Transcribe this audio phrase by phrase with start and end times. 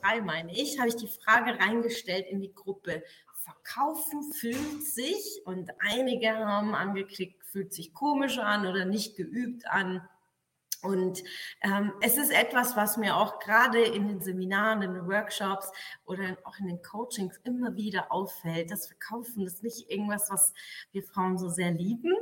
[0.00, 3.02] Drei, meine ich, habe ich die Frage reingestellt in die Gruppe.
[3.34, 10.06] Verkaufen fühlt sich und einige haben angeklickt, fühlt sich komisch an oder nicht geübt an.
[10.82, 11.22] Und
[11.62, 15.70] ähm, es ist etwas, was mir auch gerade in den Seminaren, in den Workshops
[16.04, 18.70] oder auch in den Coachings immer wieder auffällt.
[18.70, 20.52] Das Verkaufen ist nicht irgendwas, was
[20.92, 22.14] wir Frauen so sehr lieben.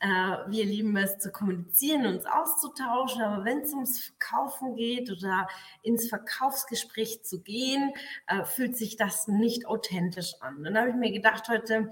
[0.00, 5.48] Äh, wir lieben es zu kommunizieren, uns auszutauschen, aber wenn es ums Verkaufen geht oder
[5.82, 7.92] ins Verkaufsgespräch zu gehen,
[8.26, 10.62] äh, fühlt sich das nicht authentisch an.
[10.62, 11.90] Dann habe ich mir gedacht, heute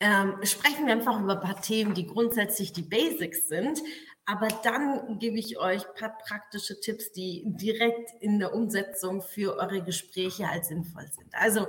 [0.00, 3.80] ähm, sprechen wir einfach über ein paar Themen, die grundsätzlich die Basics sind,
[4.26, 9.56] aber dann gebe ich euch ein paar praktische Tipps, die direkt in der Umsetzung für
[9.56, 11.32] eure Gespräche als sinnvoll sind.
[11.32, 11.68] Also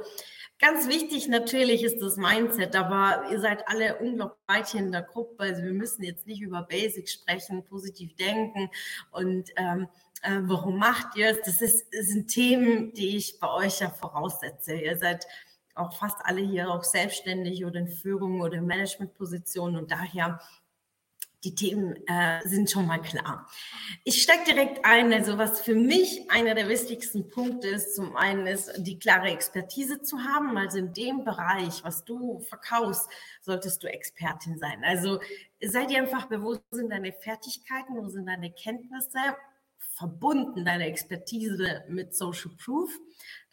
[0.60, 5.04] ganz wichtig natürlich ist das Mindset, aber ihr seid alle unglaublich weit hier in der
[5.04, 5.44] Gruppe.
[5.44, 8.72] Also wir müssen jetzt nicht über Basics sprechen, positiv denken
[9.12, 9.88] und ähm,
[10.24, 11.42] äh, warum macht ihr es?
[11.46, 14.74] Das, ist, das sind Themen, die ich bei euch ja voraussetze.
[14.74, 15.28] Ihr seid
[15.76, 20.40] auch fast alle hier auch selbstständig oder in Führung oder in Managementpositionen und daher
[21.48, 23.50] die Themen äh, sind schon mal klar.
[24.04, 25.14] Ich steige direkt ein.
[25.14, 30.02] Also was für mich einer der wichtigsten Punkte ist, zum einen ist die klare Expertise
[30.02, 30.58] zu haben.
[30.58, 33.10] Also in dem Bereich, was du verkaufst,
[33.42, 34.84] solltest du Expertin sein.
[34.84, 35.22] Also
[35.62, 39.38] sei dir einfach bewusst, wo sind deine Fertigkeiten, wo sind deine Kenntnisse,
[39.96, 42.92] verbunden deine Expertise mit Social Proof.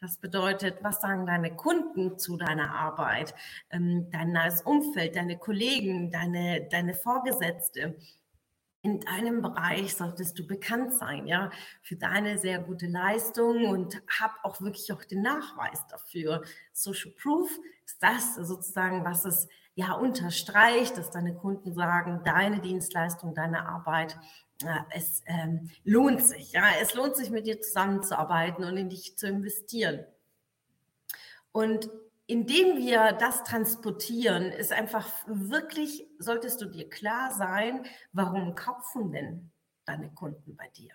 [0.05, 3.35] Das bedeutet, was sagen deine Kunden zu deiner Arbeit,
[3.71, 7.97] ähm, dein nahes Umfeld, deine Kollegen, deine, deine Vorgesetzte.
[8.83, 11.49] In deinem Bereich solltest du bekannt sein, ja,
[11.81, 16.43] für deine sehr gute Leistung und hab auch wirklich auch den Nachweis dafür.
[16.75, 23.35] Social Proof ist das sozusagen, was es ja unterstreicht, dass deine Kunden sagen, deine Dienstleistung,
[23.35, 24.19] deine Arbeit
[24.91, 26.53] es ähm, lohnt sich.
[26.53, 30.05] Ja, es lohnt sich, mit dir zusammenzuarbeiten und in dich zu investieren.
[31.53, 31.91] Und
[32.27, 39.51] indem wir das transportieren, ist einfach wirklich, solltest du dir klar sein, warum kaufen denn
[39.85, 40.93] deine Kunden bei dir.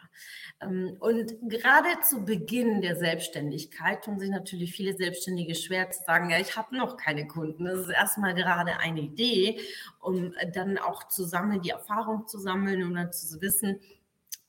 [0.61, 6.29] Ähm, und gerade zu Beginn der Selbstständigkeit tun sich natürlich viele Selbstständige schwer zu sagen,
[6.29, 7.65] ja, ich habe noch keine Kunden.
[7.65, 9.59] Das ist erstmal gerade eine Idee,
[9.99, 13.79] um dann auch zu sammeln, die Erfahrung zu sammeln und dann zu wissen,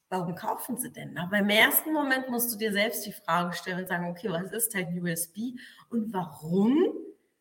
[0.09, 1.17] warum kaufen sie denn?
[1.17, 4.51] Aber im ersten Moment musst du dir selbst die Frage stellen und sagen, okay, was
[4.53, 5.59] ist dein USB
[5.89, 6.93] und warum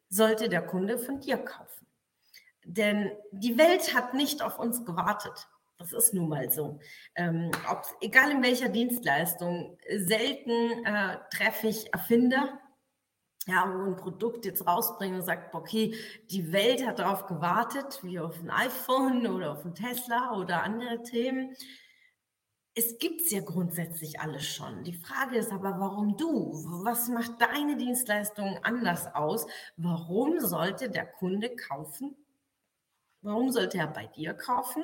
[0.10, 1.88] sollte der Kunde von dir kaufen?
[2.64, 5.48] Denn die Welt hat nicht auf uns gewartet.
[5.80, 6.78] Das ist nun mal so.
[7.16, 7.52] Ähm,
[8.02, 12.60] egal in welcher Dienstleistung, selten äh, treffe ich Erfinder,
[13.48, 15.96] ja, wo ein Produkt jetzt rausbringen und sagt, okay,
[16.30, 21.02] die Welt hat darauf gewartet, wie auf ein iPhone oder auf ein Tesla oder andere
[21.02, 21.56] Themen.
[22.76, 24.84] Es gibt es ja grundsätzlich alles schon.
[24.84, 26.52] Die Frage ist aber, warum du?
[26.84, 29.48] Was macht deine Dienstleistung anders aus?
[29.78, 32.18] Warum sollte der Kunde kaufen?
[33.22, 34.84] Warum sollte er bei dir kaufen?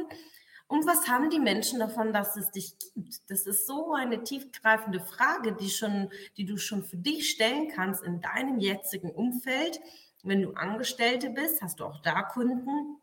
[0.67, 3.29] Und was haben die Menschen davon, dass es dich gibt?
[3.29, 8.03] Das ist so eine tiefgreifende Frage, die, schon, die du schon für dich stellen kannst
[8.03, 9.79] in deinem jetzigen Umfeld.
[10.23, 12.97] Wenn du Angestellte bist, hast du auch da Kunden,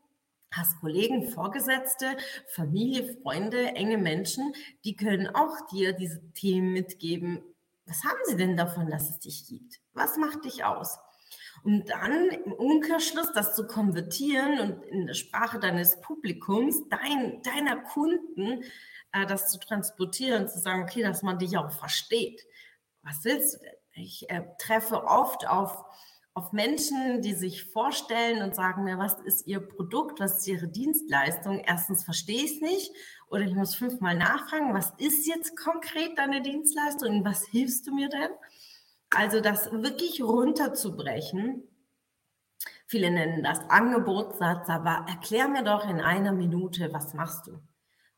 [0.51, 4.53] hast Kollegen, Vorgesetzte, Familie, Freunde, enge Menschen,
[4.83, 7.41] die können auch dir diese Themen mitgeben.
[7.85, 9.79] Was haben sie denn davon, dass es dich gibt?
[9.93, 10.99] Was macht dich aus?
[11.63, 17.77] Und dann im Umkehrschluss das zu konvertieren und in der Sprache deines Publikums, dein, deiner
[17.77, 18.63] Kunden,
[19.13, 22.45] äh, das zu transportieren, zu sagen, okay, dass man dich auch versteht.
[23.01, 23.73] Was willst du denn?
[23.93, 25.85] Ich äh, treffe oft auf,
[26.33, 30.67] auf Menschen, die sich vorstellen und sagen mir, was ist ihr Produkt, was ist ihre
[30.67, 31.59] Dienstleistung?
[31.59, 32.91] Erstens verstehe ich es nicht
[33.29, 37.93] oder ich muss fünfmal nachfragen, was ist jetzt konkret deine Dienstleistung und was hilfst du
[37.93, 38.31] mir denn?
[39.15, 41.63] Also das wirklich runterzubrechen.
[42.87, 47.59] Viele nennen das Angebotssatz, aber erklär mir doch in einer Minute, was machst du?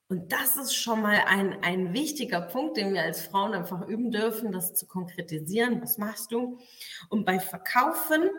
[0.07, 4.11] Und das ist schon mal ein, ein wichtiger Punkt, den wir als Frauen einfach üben
[4.11, 5.81] dürfen, das zu konkretisieren.
[5.81, 6.59] Was machst du?
[7.09, 8.29] Und bei Verkaufen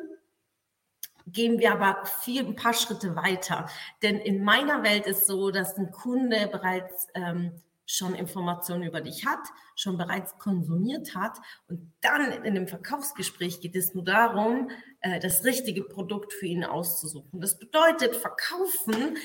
[1.27, 3.69] gehen wir aber viel, ein paar Schritte weiter.
[4.03, 9.25] Denn in meiner Welt ist so, dass ein Kunde bereits ähm, schon Informationen über dich
[9.25, 9.47] hat,
[9.77, 11.39] schon bereits konsumiert hat.
[11.69, 16.65] Und dann in dem Verkaufsgespräch geht es nur darum, äh, das richtige Produkt für ihn
[16.65, 17.41] auszusuchen.
[17.41, 19.17] Das bedeutet, verkaufen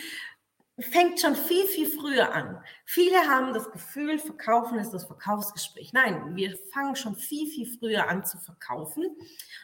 [0.81, 2.58] fängt schon viel, viel früher an.
[2.86, 5.94] Viele haben das Gefühl, verkaufen ist das Verkaufsgespräch.
[5.94, 9.16] Nein, wir fangen schon viel, viel früher an zu verkaufen.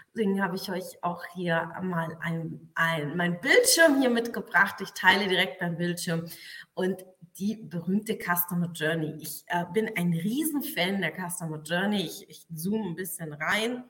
[0.09, 4.75] Deswegen habe ich euch auch hier mal ein, ein, mein Bildschirm hier mitgebracht.
[4.81, 6.29] Ich teile direkt mein Bildschirm
[6.73, 7.03] und
[7.39, 9.15] die berühmte Customer Journey.
[9.19, 12.01] Ich äh, bin ein Riesenfan der Customer Journey.
[12.01, 13.83] Ich, ich zoome ein bisschen rein.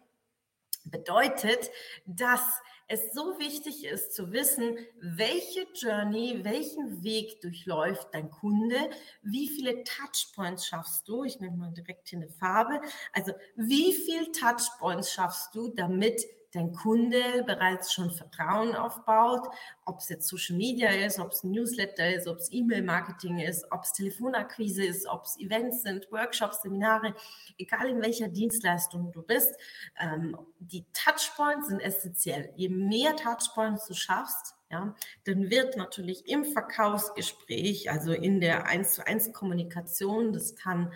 [0.86, 1.70] Bedeutet,
[2.06, 2.42] dass
[2.88, 8.90] es so wichtig ist zu wissen, welche Journey, welchen Weg durchläuft dein Kunde,
[9.22, 12.80] wie viele Touchpoints schaffst du, ich nehme mal direkt hier eine Farbe,
[13.12, 16.24] also wie viele Touchpoints schaffst du, damit
[16.58, 19.48] dein Kunde bereits schon Vertrauen aufbaut,
[19.86, 23.84] ob es jetzt Social Media ist, ob es Newsletter ist, ob es E-Mail-Marketing ist, ob
[23.84, 27.14] es Telefonakquise ist, ob es Events sind, Workshops, Seminare,
[27.58, 29.56] egal in welcher Dienstleistung du bist,
[30.00, 32.52] ähm, die Touchpoints sind essentiell.
[32.56, 34.94] Je mehr Touchpoints du schaffst, ja,
[35.24, 40.92] dann wird natürlich im Verkaufsgespräch, also in der 1 zu 1 Kommunikation, das kann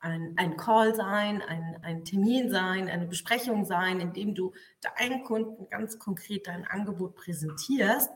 [0.00, 5.24] ein, ein Call sein, ein, ein Termin sein, eine Besprechung sein, in dem du deinen
[5.24, 8.10] Kunden ganz konkret dein Angebot präsentierst.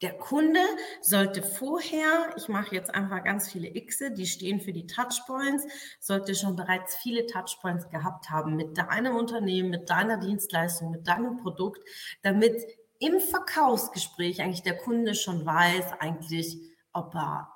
[0.00, 0.60] Der Kunde
[1.00, 5.64] sollte vorher, ich mache jetzt einfach ganz viele Xe, die stehen für die Touchpoints,
[6.00, 11.36] sollte schon bereits viele Touchpoints gehabt haben mit deinem Unternehmen, mit deiner Dienstleistung, mit deinem
[11.36, 11.80] Produkt,
[12.22, 12.60] damit
[12.98, 16.58] im Verkaufsgespräch eigentlich der Kunde schon weiß, eigentlich,
[16.92, 17.48] ob er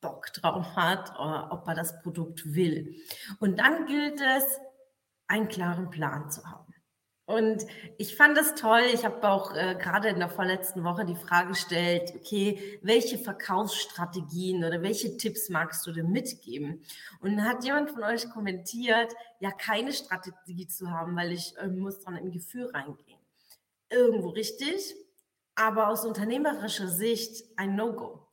[0.00, 2.96] Bock drauf hat oder ob er das Produkt will.
[3.38, 4.58] Und dann gilt es,
[5.26, 6.74] einen klaren Plan zu haben.
[7.30, 7.64] Und
[7.96, 8.82] ich fand das toll.
[8.92, 14.64] Ich habe auch äh, gerade in der vorletzten Woche die Frage gestellt, okay, welche Verkaufsstrategien
[14.64, 16.82] oder welche Tipps magst du denn mitgeben?
[17.20, 21.68] Und dann hat jemand von euch kommentiert, ja, keine Strategie zu haben, weil ich äh,
[21.68, 23.20] muss dann im Gefühl reingehen.
[23.88, 24.96] Irgendwo richtig,
[25.60, 28.26] aber aus unternehmerischer Sicht ein No-Go.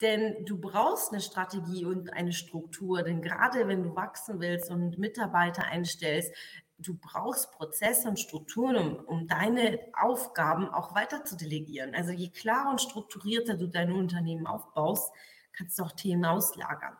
[0.00, 4.98] Denn du brauchst eine Strategie und eine Struktur, denn gerade wenn du wachsen willst und
[4.98, 6.34] Mitarbeiter einstellst,
[6.78, 11.94] du brauchst Prozesse und Strukturen, um, um deine Aufgaben auch weiter zu delegieren.
[11.94, 15.12] Also je klarer und strukturierter du dein Unternehmen aufbaust,
[15.52, 16.96] kannst du auch Themen auslagern.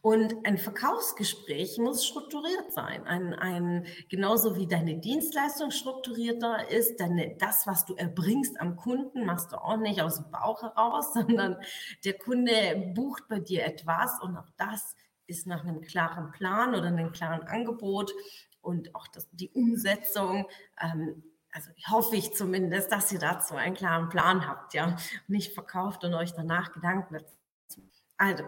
[0.00, 3.06] Und ein Verkaufsgespräch muss strukturiert sein.
[3.06, 9.24] Ein, ein, genauso wie deine Dienstleistung strukturierter ist, deine, das, was du erbringst am Kunden,
[9.24, 11.56] machst du auch nicht aus dem Bauch heraus, sondern
[12.04, 14.94] der Kunde bucht bei dir etwas und auch das
[15.26, 18.12] ist nach einem klaren Plan oder einem klaren Angebot
[18.60, 20.46] und auch das, die Umsetzung.
[20.80, 21.22] Ähm,
[21.52, 26.14] also hoffe ich zumindest, dass ihr dazu einen klaren Plan habt, ja, nicht verkauft und
[26.14, 27.82] euch danach Gedanken dazu.
[28.16, 28.44] Also,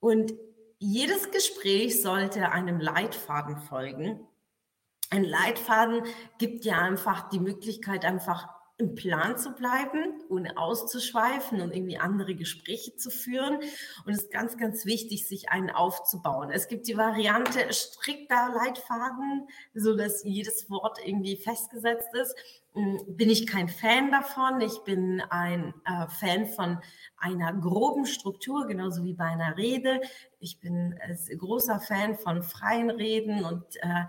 [0.00, 0.32] und
[0.78, 4.20] jedes Gespräch sollte einem Leitfaden folgen.
[5.10, 6.02] Ein Leitfaden
[6.38, 8.48] gibt ja einfach die Möglichkeit, einfach
[8.78, 13.56] im Plan zu bleiben, ohne auszuschweifen und irgendwie andere Gespräche zu führen.
[14.04, 16.50] Und es ist ganz, ganz wichtig, sich einen aufzubauen.
[16.50, 22.36] Es gibt die Variante strikter Leitfaden, so dass jedes Wort irgendwie festgesetzt ist.
[22.74, 24.60] Hm, bin ich kein Fan davon.
[24.60, 26.78] Ich bin ein äh, Fan von
[27.16, 30.00] einer groben Struktur, genauso wie bei einer Rede.
[30.38, 34.04] Ich bin äh, großer Fan von freien Reden und äh,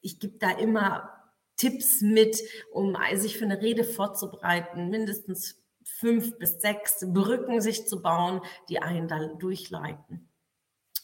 [0.00, 1.15] ich gebe da immer
[1.56, 2.38] Tipps mit,
[2.72, 8.80] um sich für eine Rede vorzubereiten, mindestens fünf bis sechs Brücken sich zu bauen, die
[8.80, 10.28] einen dann durchleiten.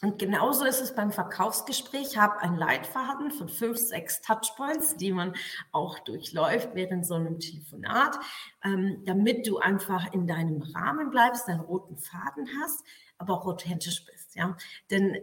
[0.05, 2.09] Und genauso ist es beim Verkaufsgespräch.
[2.11, 5.35] Ich habe einen Leitfaden von fünf, sechs Touchpoints, die man
[5.71, 8.19] auch durchläuft während so einem Telefonat,
[8.65, 12.85] ähm, damit du einfach in deinem Rahmen bleibst, deinen roten Faden hast,
[13.17, 14.35] aber auch authentisch bist.
[14.35, 14.57] Ja?
[14.91, 15.17] Denn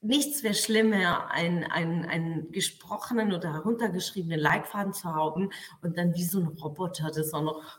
[0.00, 5.50] nichts wäre schlimmer, einen, einen, einen gesprochenen oder heruntergeschriebenen Leitfaden zu haben
[5.82, 7.78] und dann wie so ein Roboter das auch noch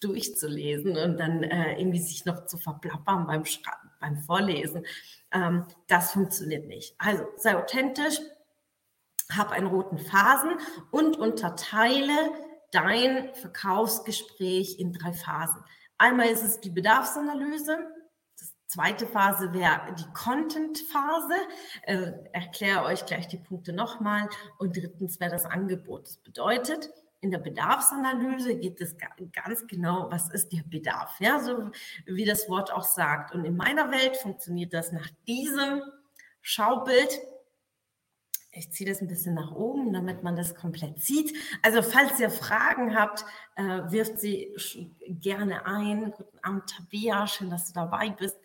[0.00, 3.42] durchzulesen und dann äh, irgendwie sich noch zu verplappern beim,
[4.00, 4.86] beim Vorlesen.
[5.32, 6.94] Ähm, das funktioniert nicht.
[6.98, 8.20] Also sei authentisch,
[9.36, 10.52] hab einen roten Phasen
[10.90, 12.12] und unterteile
[12.70, 15.62] dein Verkaufsgespräch in drei Phasen.
[15.98, 17.78] Einmal ist es die Bedarfsanalyse,
[18.68, 21.34] Zweite Phase wäre die Content-Phase.
[21.84, 24.28] Äh, erkläre euch gleich die Punkte nochmal.
[24.58, 26.06] Und drittens wäre das Angebot.
[26.06, 26.90] Das bedeutet,
[27.22, 28.94] in der Bedarfsanalyse geht es
[29.32, 31.70] ganz genau, was ist der Bedarf, ja, so
[32.04, 33.34] wie das Wort auch sagt.
[33.34, 35.82] Und in meiner Welt funktioniert das nach diesem
[36.42, 37.18] Schaubild.
[38.58, 41.32] Ich ziehe das ein bisschen nach oben, damit man das komplett sieht.
[41.62, 43.24] Also falls ihr Fragen habt,
[43.54, 44.54] äh, wirft sie
[45.06, 46.10] gerne ein.
[46.10, 48.36] Guten Abend, Tabea, schön, dass du dabei bist.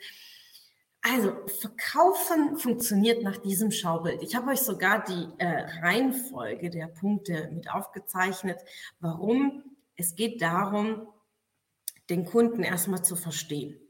[1.02, 4.24] Also, Verkaufen funktioniert nach diesem Schaubild.
[4.24, 8.60] Ich habe euch sogar die äh, Reihenfolge der Punkte mit aufgezeichnet.
[9.02, 9.64] Warum?
[9.98, 11.08] Es geht darum,
[12.10, 13.83] den Kunden erstmal zu verstehen.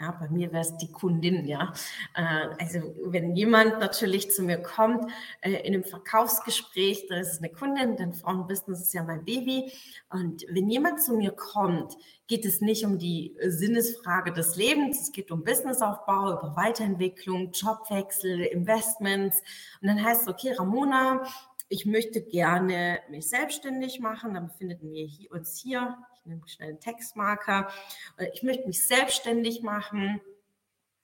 [0.00, 1.72] Ja, bei mir wäre es die Kundin, ja.
[2.14, 5.08] Äh, also wenn jemand natürlich zu mir kommt
[5.40, 9.72] äh, in einem Verkaufsgespräch, da ist eine Kundin, denn Frauenbusiness ist ja mein Baby.
[10.10, 11.96] Und wenn jemand zu mir kommt,
[12.26, 18.40] geht es nicht um die Sinnesfrage des Lebens, es geht um Businessaufbau, über Weiterentwicklung, Jobwechsel,
[18.40, 19.42] Investments.
[19.80, 21.22] Und dann heißt es, okay, Ramona,
[21.68, 26.80] ich möchte gerne mich selbstständig machen, dann befinden wir uns hier ich nehme schnell einen
[26.80, 27.68] Textmarker.
[28.16, 30.20] Äh, ich möchte mich selbstständig machen.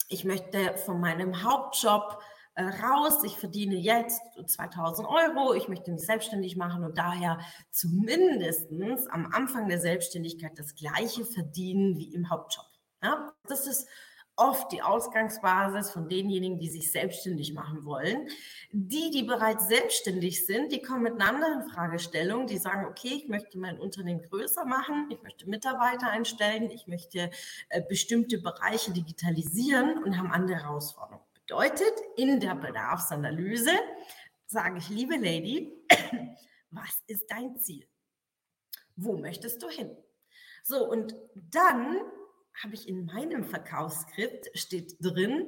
[0.08, 2.22] Ich möchte von meinem Hauptjob
[2.54, 3.22] äh, raus.
[3.24, 5.52] Ich verdiene jetzt 2000 Euro.
[5.52, 7.38] Ich möchte mich selbstständig machen und daher
[7.70, 8.70] zumindest
[9.10, 12.64] am Anfang der Selbstständigkeit das gleiche verdienen wie im Hauptjob.
[13.02, 13.86] Ja, das ist
[14.40, 18.26] oft die Ausgangsbasis von denjenigen, die sich selbstständig machen wollen.
[18.72, 22.46] Die, die bereits selbstständig sind, die kommen mit einer anderen Fragestellung.
[22.46, 27.30] Die sagen, okay, ich möchte mein Unternehmen größer machen, ich möchte Mitarbeiter einstellen, ich möchte
[27.68, 31.24] äh, bestimmte Bereiche digitalisieren und haben andere Herausforderungen.
[31.34, 33.72] Bedeutet, in der Bedarfsanalyse
[34.46, 35.84] sage ich, liebe Lady,
[36.70, 37.86] was ist dein Ziel?
[38.96, 39.94] Wo möchtest du hin?
[40.62, 41.98] So, und dann
[42.62, 45.46] habe ich in meinem Verkaufsskript, steht drin,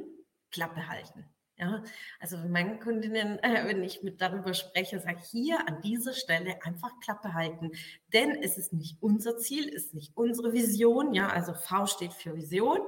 [0.50, 1.24] Klappe halten.
[1.56, 1.84] Ja,
[2.18, 6.12] also wenn meine Kundinnen, äh, wenn ich mit darüber spreche, sage ich hier an dieser
[6.12, 7.72] Stelle einfach Klappe halten.
[8.12, 11.14] Denn es ist nicht unser Ziel, es ist nicht unsere Vision.
[11.14, 12.80] Ja, also V steht für Vision.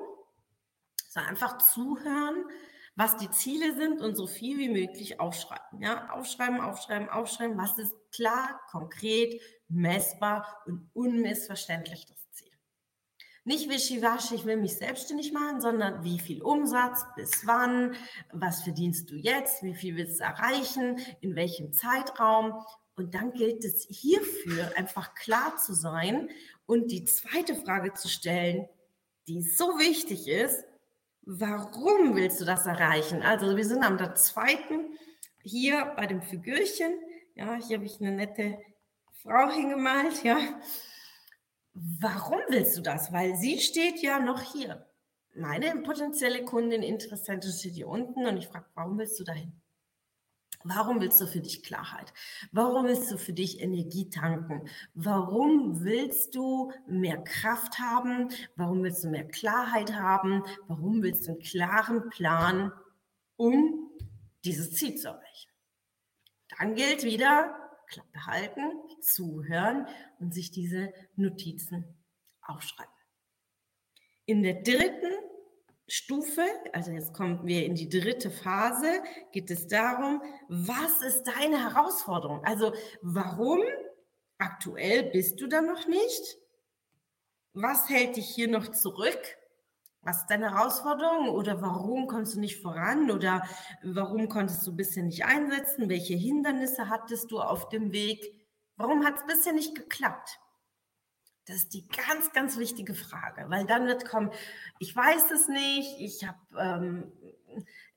[1.09, 2.45] sondern einfach zuhören,
[2.97, 5.81] was die Ziele sind und so viel wie möglich aufschreiben.
[5.81, 7.57] Ja, aufschreiben, aufschreiben, aufschreiben.
[7.59, 12.24] Was ist klar, konkret, messbar und unmissverständlich das
[13.45, 17.95] nicht wischiwaschi, ich will mich selbstständig machen, sondern wie viel Umsatz, bis wann,
[18.33, 22.55] was verdienst du jetzt, wie viel willst du erreichen, in welchem Zeitraum.
[22.97, 26.31] Und dann gilt es hierfür einfach klar zu sein
[26.67, 28.67] und die zweite Frage zu stellen,
[29.29, 30.65] die so wichtig ist,
[31.23, 33.23] warum willst du das erreichen?
[33.23, 34.97] Also wir sind am der zweiten
[35.43, 36.95] hier bei dem Figürchen.
[37.35, 38.59] Ja, hier habe ich eine nette
[39.23, 40.39] Frau hingemalt, ja.
[41.75, 43.13] Warum willst du das?
[43.13, 44.87] Weil sie steht ja noch hier.
[45.35, 49.61] Meine potenzielle Kundin, Interessentin steht hier unten und ich frage, warum willst du dahin?
[50.67, 52.15] Warum willst du für dich Klarheit?
[52.53, 54.69] Warum willst du für dich Energie tanken?
[54.95, 58.31] Warum willst du mehr Kraft haben?
[58.57, 60.43] Warum willst du mehr Klarheit haben?
[60.69, 62.73] Warum willst du einen klaren Plan,
[63.37, 63.91] um
[64.45, 65.51] dieses Ziel zu erreichen?
[66.57, 67.64] Dann gilt wieder,
[67.95, 68.61] Klappe halten,
[69.01, 69.87] zuhören
[70.19, 71.85] und sich diese Notizen
[72.43, 72.93] aufschreiben.
[74.27, 75.13] In der dritten
[75.87, 81.63] Stufe, also jetzt kommen wir in die dritte Phase, geht es darum, was ist deine
[81.63, 82.43] Herausforderung?
[82.45, 82.73] Also
[83.03, 83.61] warum
[84.39, 86.39] aktuell bist du da noch nicht?
[87.53, 89.37] Was hält dich hier noch zurück?
[90.05, 93.47] Was ist deine Herausforderung oder warum kommst du nicht voran oder
[93.83, 95.89] warum konntest du bisher nicht einsetzen?
[95.89, 98.35] Welche Hindernisse hattest du auf dem Weg?
[98.77, 100.41] Warum hat es bisher nicht geklappt?
[101.47, 104.31] Das ist die ganz, ganz wichtige Frage, weil dann wird kommen,
[104.79, 107.13] ich weiß es nicht, ich habe, ähm,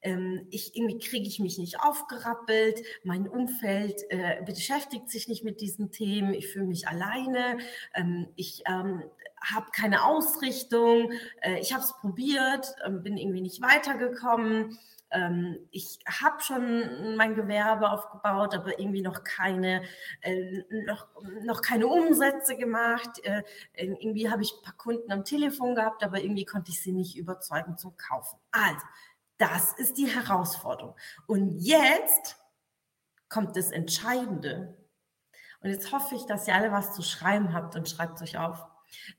[0.01, 5.61] ähm, ich, irgendwie kriege ich mich nicht aufgerappelt, mein Umfeld äh, beschäftigt sich nicht mit
[5.61, 7.57] diesen Themen, ich fühle mich alleine,
[7.93, 9.03] ähm, ich ähm,
[9.41, 11.11] habe keine Ausrichtung,
[11.41, 14.77] äh, ich habe es probiert, äh, bin irgendwie nicht weitergekommen.
[15.09, 19.83] Ähm, ich habe schon mein Gewerbe aufgebaut, aber irgendwie noch keine,
[20.21, 21.07] äh, noch,
[21.43, 23.23] noch keine Umsätze gemacht.
[23.23, 26.91] Äh, irgendwie habe ich ein paar Kunden am Telefon gehabt, aber irgendwie konnte ich sie
[26.91, 28.37] nicht überzeugen zum Kaufen.
[28.51, 28.85] Also,
[29.37, 30.95] das ist die Herausforderung.
[31.27, 32.37] Und jetzt
[33.29, 34.77] kommt das Entscheidende.
[35.61, 38.63] Und jetzt hoffe ich, dass ihr alle was zu schreiben habt und schreibt euch auf.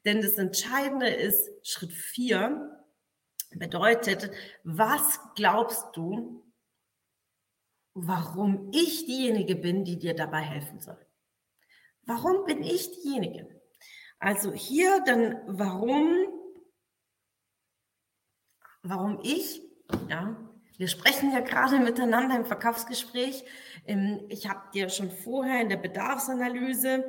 [0.05, 2.75] Denn das Entscheidende ist Schritt 4,
[3.51, 4.31] bedeutet,
[4.65, 6.45] was glaubst du,
[7.95, 11.05] warum ich diejenige bin, die dir dabei helfen soll?
[12.03, 13.61] Warum bin ich diejenige?
[14.19, 16.15] Also hier dann, warum,
[18.83, 19.63] warum ich,
[20.09, 20.37] ja,
[20.76, 23.45] wir sprechen ja gerade miteinander im Verkaufsgespräch.
[23.87, 27.04] Ähm, ich habe dir schon vorher in der Bedarfsanalyse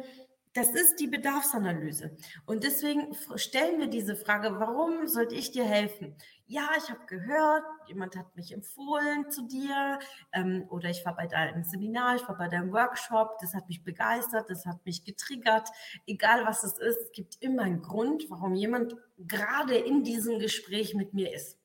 [0.53, 2.17] das ist die Bedarfsanalyse.
[2.45, 6.15] Und deswegen stellen wir diese Frage, warum sollte ich dir helfen?
[6.47, 9.99] Ja, ich habe gehört, jemand hat mich empfohlen zu dir
[10.33, 13.83] ähm, oder ich war bei deinem Seminar, ich war bei deinem Workshop, das hat mich
[13.83, 15.69] begeistert, das hat mich getriggert.
[16.07, 20.95] Egal was es ist, es gibt immer einen Grund, warum jemand gerade in diesem Gespräch
[20.95, 21.58] mit mir ist.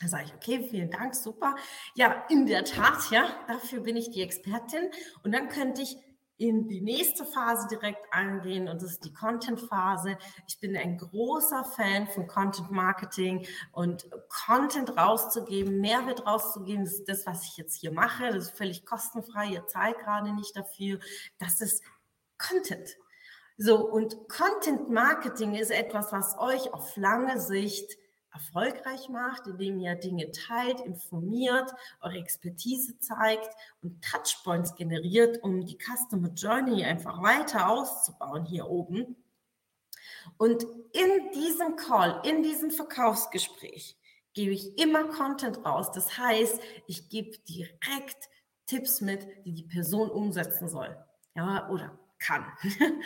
[0.00, 1.56] Da sage ich, okay, vielen Dank, super.
[1.94, 4.90] Ja, in der Tat, ja, dafür bin ich die Expertin.
[5.22, 5.96] Und dann könnte ich
[6.38, 10.18] in die nächste Phase direkt angehen und das ist die Content-Phase.
[10.46, 16.84] Ich bin ein großer Fan von Content Marketing und Content rauszugeben, Mehrwert rauszugeben.
[16.84, 18.26] Das ist das, was ich jetzt hier mache.
[18.32, 19.46] Das ist völlig kostenfrei.
[19.46, 20.98] Ihr zahlt gerade nicht dafür.
[21.38, 21.82] Das ist
[22.36, 22.96] Content.
[23.56, 27.96] So, und Content Marketing ist etwas, was euch auf lange Sicht
[28.36, 33.48] erfolgreich macht, indem ihr Dinge teilt, informiert, eure Expertise zeigt
[33.82, 39.16] und Touchpoints generiert, um die Customer Journey einfach weiter auszubauen hier oben.
[40.36, 43.96] Und in diesem Call, in diesem Verkaufsgespräch
[44.34, 45.90] gebe ich immer Content raus.
[45.92, 48.28] Das heißt, ich gebe direkt
[48.66, 50.96] Tipps mit, die die Person umsetzen soll.
[51.34, 52.44] Ja, oder kann.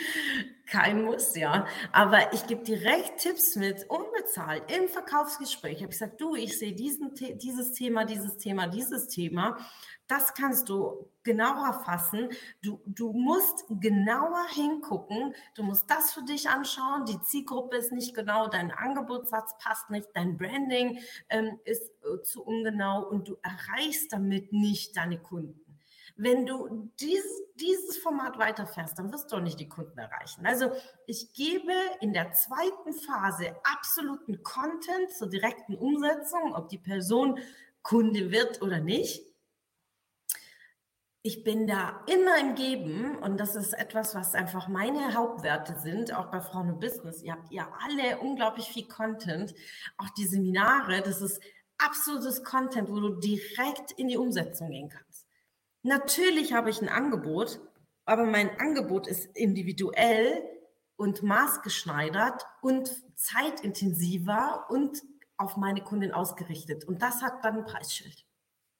[0.65, 1.65] Kein Muss, ja.
[1.91, 5.77] Aber ich gebe direkt Tipps mit, unbezahlt, im Verkaufsgespräch.
[5.77, 9.57] Ich habe gesagt, du, ich sehe diesen, dieses Thema, dieses Thema, dieses Thema.
[10.07, 12.29] Das kannst du genauer fassen.
[12.61, 15.33] Du, du musst genauer hingucken.
[15.55, 17.05] Du musst das für dich anschauen.
[17.05, 20.99] Die Zielgruppe ist nicht genau, dein Angebotssatz passt nicht, dein Branding
[21.29, 25.70] ähm, ist äh, zu ungenau und du erreichst damit nicht deine Kunden.
[26.23, 30.45] Wenn du dieses, dieses Format weiterfährst, dann wirst du auch nicht die Kunden erreichen.
[30.45, 30.71] Also
[31.07, 37.39] ich gebe in der zweiten Phase absoluten Content zur direkten Umsetzung, ob die Person
[37.81, 39.25] Kunde wird oder nicht.
[41.23, 46.15] Ich bin da immer im Geben und das ist etwas, was einfach meine Hauptwerte sind,
[46.15, 47.23] auch bei Frauen und Business.
[47.23, 49.55] Ihr habt ja alle unglaublich viel Content,
[49.97, 51.41] auch die Seminare, das ist
[51.79, 55.10] absolutes Content, wo du direkt in die Umsetzung gehen kannst.
[55.83, 57.59] Natürlich habe ich ein Angebot,
[58.05, 60.43] aber mein Angebot ist individuell
[60.95, 65.01] und maßgeschneidert und zeitintensiver und
[65.37, 66.83] auf meine Kundin ausgerichtet.
[66.85, 68.25] Und das hat dann ein Preisschild.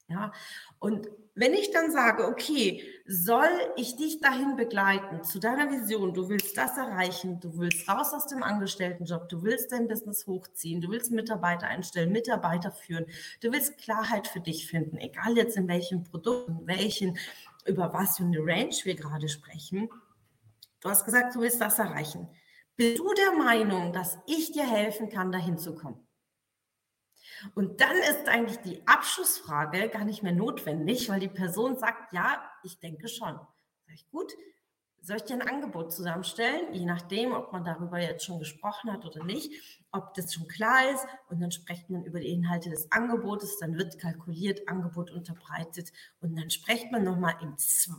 [0.07, 0.31] Ja,
[0.79, 1.09] und
[1.41, 6.55] wenn ich dann sage, okay, soll ich dich dahin begleiten zu deiner Vision, du willst
[6.55, 11.09] das erreichen, du willst raus aus dem Angestelltenjob, du willst dein Business hochziehen, du willst
[11.09, 13.07] Mitarbeiter einstellen, Mitarbeiter führen,
[13.41, 17.17] du willst Klarheit für dich finden, egal jetzt in welchem Produkt, in welchen,
[17.65, 19.89] über was für eine Range wir gerade sprechen.
[20.79, 22.29] Du hast gesagt, du willst das erreichen.
[22.75, 26.07] Bist du der Meinung, dass ich dir helfen kann, dahin zu kommen?
[27.55, 32.43] Und dann ist eigentlich die Abschlussfrage gar nicht mehr notwendig, weil die Person sagt, ja,
[32.63, 33.39] ich denke schon.
[33.85, 34.31] Sag ich, gut,
[35.03, 39.03] soll ich dir ein Angebot zusammenstellen, je nachdem, ob man darüber jetzt schon gesprochen hat
[39.03, 39.51] oder nicht,
[39.91, 43.77] ob das schon klar ist und dann spricht man über die Inhalte des Angebotes, dann
[43.77, 47.55] wird kalkuliert, Angebot unterbreitet und dann spricht man nochmal im,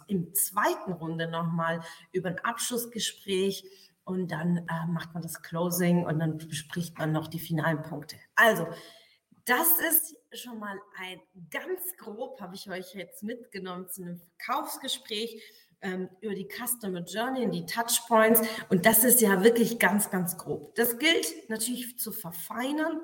[0.06, 1.80] im zweiten Runde nochmal
[2.12, 3.64] über ein Abschlussgespräch
[4.04, 8.16] und dann äh, macht man das Closing und dann bespricht man noch die finalen Punkte.
[8.36, 8.66] Also,
[9.44, 15.42] das ist schon mal ein ganz grob, habe ich euch jetzt mitgenommen zu einem Verkaufsgespräch
[15.82, 18.40] ähm, über die Customer Journey, die Touchpoints.
[18.70, 20.74] Und das ist ja wirklich ganz, ganz grob.
[20.76, 23.00] Das gilt natürlich zu verfeinern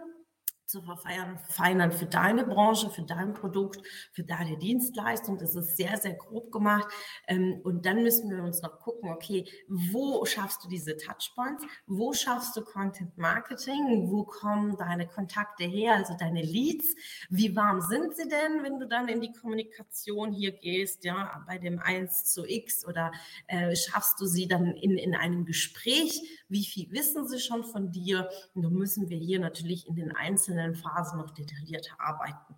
[0.69, 3.81] zu verfeinern für deine Branche, für dein Produkt,
[4.13, 5.39] für deine Dienstleistung.
[5.39, 6.87] Das ist sehr, sehr grob gemacht.
[7.27, 11.65] Ähm, und dann müssen wir uns noch gucken, okay, wo schaffst du diese Touchpoints?
[11.87, 14.11] Wo schaffst du Content Marketing?
[14.11, 16.95] Wo kommen deine Kontakte her, also deine Leads?
[17.31, 21.57] Wie warm sind sie denn, wenn du dann in die Kommunikation hier gehst, ja, bei
[21.57, 23.11] dem 1 zu X oder
[23.47, 26.45] äh, schaffst du sie dann in, in einem Gespräch?
[26.51, 28.29] Wie viel wissen sie schon von dir?
[28.55, 32.55] Und dann müssen wir hier natürlich in den einzelnen einzelnen Phasen noch detaillierter arbeiten.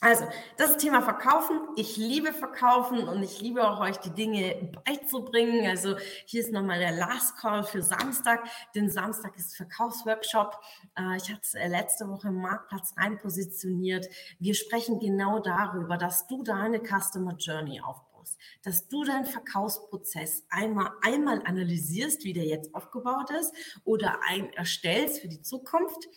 [0.00, 0.26] Also,
[0.58, 1.58] das Thema Verkaufen.
[1.76, 5.66] Ich liebe Verkaufen und ich liebe auch euch die Dinge beizubringen.
[5.66, 5.96] Also,
[6.26, 8.46] hier ist nochmal der Last Call für Samstag.
[8.74, 10.60] Denn Samstag ist Verkaufsworkshop.
[10.98, 14.06] Äh, ich hatte es äh, letzte Woche im Marktplatz rein positioniert.
[14.38, 20.90] Wir sprechen genau darüber, dass du deine Customer Journey aufbaust, dass du deinen Verkaufsprozess einmal,
[21.00, 26.08] einmal analysierst, wie der jetzt aufgebaut ist oder ein erstellst für die Zukunft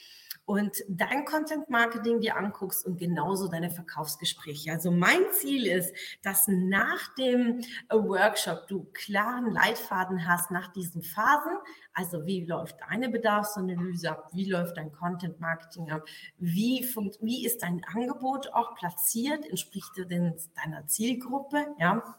[0.47, 4.71] und dein Content Marketing dir anguckst und genauso deine Verkaufsgespräche.
[4.71, 11.57] Also mein Ziel ist, dass nach dem Workshop du klaren Leitfaden hast nach diesen Phasen.
[11.93, 14.29] Also wie läuft deine Bedarfsanalyse ab?
[14.31, 16.07] Wie läuft dein Content Marketing ab?
[16.37, 19.45] Wie, funkt, wie ist dein Angebot auch platziert?
[19.45, 21.65] Entspricht dir denn deiner Zielgruppe?
[21.77, 22.15] Ja.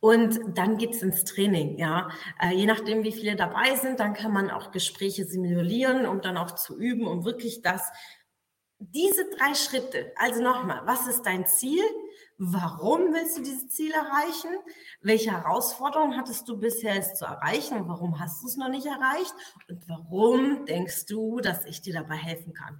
[0.00, 2.10] Und dann geht es ins Training, ja.
[2.40, 6.36] Äh, je nachdem, wie viele dabei sind, dann kann man auch Gespräche simulieren, um dann
[6.36, 7.82] auch zu üben, um wirklich das,
[8.78, 11.82] diese drei Schritte, also nochmal, was ist dein Ziel?
[12.38, 14.50] Warum willst du dieses Ziel erreichen?
[15.00, 19.34] Welche Herausforderungen hattest du bisher es zu erreichen warum hast du es noch nicht erreicht?
[19.70, 22.78] Und warum denkst du, dass ich dir dabei helfen kann?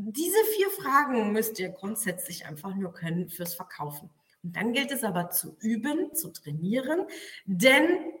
[0.00, 4.10] diese vier Fragen müsst ihr grundsätzlich einfach nur können fürs Verkaufen.
[4.42, 7.06] Und dann gilt es aber zu üben, zu trainieren,
[7.44, 8.12] denn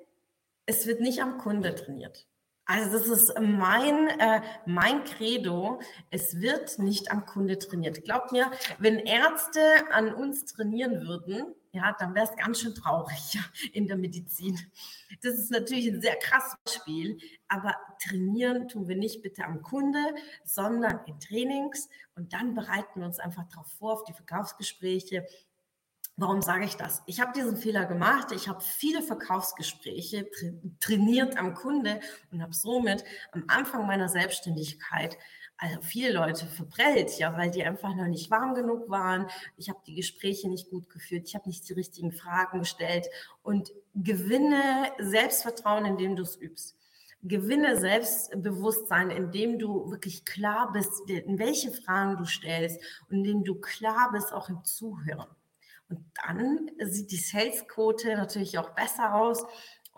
[0.66, 2.26] es wird nicht am Kunde trainiert.
[2.70, 5.80] Also das ist mein, äh, mein Credo.
[6.10, 8.04] Es wird nicht am Kunde trainiert.
[8.04, 13.38] Glaubt mir, wenn Ärzte an uns trainieren würden, ja, dann wäre es ganz schön traurig
[13.72, 14.58] in der Medizin.
[15.22, 17.74] Das ist natürlich ein sehr krasses Spiel, aber
[18.06, 20.04] trainieren tun wir nicht bitte am Kunde,
[20.44, 25.24] sondern in Trainings und dann bereiten wir uns einfach darauf vor, auf die Verkaufsgespräche,
[26.20, 27.02] Warum sage ich das?
[27.06, 28.32] Ich habe diesen Fehler gemacht.
[28.32, 30.48] Ich habe viele Verkaufsgespräche tra
[30.80, 32.00] trainiert am Kunde
[32.32, 35.16] und habe somit am Anfang meiner Selbstständigkeit
[35.60, 39.26] also viele Leute verprellt, ja, weil die einfach noch nicht warm genug waren.
[39.56, 41.24] Ich habe die Gespräche nicht gut geführt.
[41.26, 43.08] Ich habe nicht die richtigen Fragen gestellt
[43.42, 46.76] und gewinne Selbstvertrauen, indem du es übst.
[47.22, 53.56] Gewinne Selbstbewusstsein, indem du wirklich klar bist, in welche Fragen du stellst und indem du
[53.56, 55.28] klar bist auch im Zuhören.
[55.88, 59.44] Und dann sieht die Salesquote natürlich auch besser aus.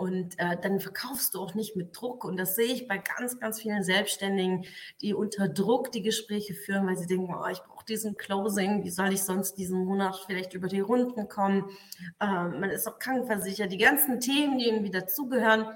[0.01, 2.25] Und äh, dann verkaufst du auch nicht mit Druck.
[2.25, 4.65] Und das sehe ich bei ganz, ganz vielen Selbstständigen,
[5.03, 8.89] die unter Druck die Gespräche führen, weil sie denken, oh, ich brauche diesen Closing, wie
[8.89, 11.69] soll ich sonst diesen Monat vielleicht über die Runden kommen?
[12.19, 15.67] Äh, man ist auch krankenversichert, die ganzen Themen, die irgendwie dazugehören.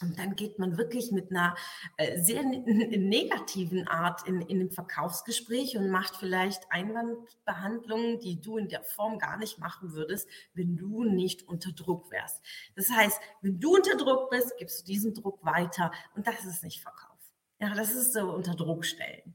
[0.00, 1.56] Und dann geht man wirklich mit einer
[1.96, 8.68] äh, sehr negativen Art in, in ein Verkaufsgespräch und macht vielleicht Einwandbehandlungen, die du in
[8.68, 12.40] der Form gar nicht machen würdest, wenn du nicht unter Druck wärst.
[12.76, 16.62] Das heißt, wenn du unter Druck bist, gibst du diesen Druck weiter und das ist
[16.62, 17.18] nicht Verkauf.
[17.60, 19.34] Ja, das ist so unter Druck stellen.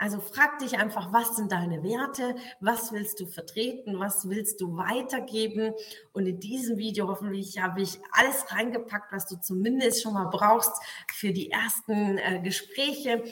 [0.00, 4.78] Also frag dich einfach, was sind deine Werte, was willst du vertreten, was willst du
[4.78, 5.74] weitergeben.
[6.14, 10.72] Und in diesem Video hoffentlich habe ich alles reingepackt, was du zumindest schon mal brauchst
[11.12, 13.22] für die ersten äh, Gespräche.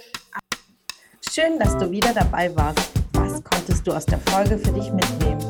[1.31, 2.91] Schön, dass du wieder dabei warst.
[3.15, 5.43] Was konntest du aus der Folge für dich mitnehmen?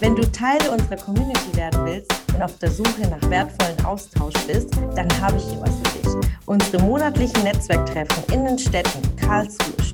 [0.00, 4.74] Wenn du Teil unserer Community werden willst und auf der Suche nach wertvollen Austausch bist,
[4.94, 6.28] dann habe ich hier was für dich.
[6.44, 9.85] Unsere monatlichen Netzwerktreffen in den Städten Karlsruhe,